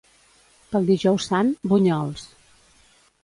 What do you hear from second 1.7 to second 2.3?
bunyols.